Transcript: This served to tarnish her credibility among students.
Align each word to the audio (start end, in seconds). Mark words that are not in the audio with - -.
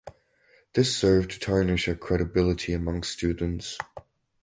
This 0.73 0.97
served 0.97 1.29
to 1.29 1.39
tarnish 1.39 1.85
her 1.85 1.93
credibility 1.93 2.73
among 2.73 3.03
students. 3.03 3.77